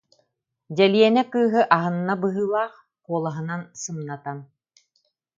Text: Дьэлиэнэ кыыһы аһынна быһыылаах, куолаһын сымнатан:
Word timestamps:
Дьэлиэнэ 0.75 1.23
кыыһы 1.31 1.61
аһынна 1.75 2.13
быһыылаах, 2.21 2.73
куолаһын 3.05 3.61
сымнатан: 3.81 4.39